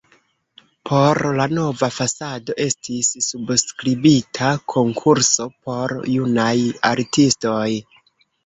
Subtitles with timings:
[0.89, 6.57] Por la nova fasado estis subskribita konkurso por junaj
[6.95, 7.65] artistoj.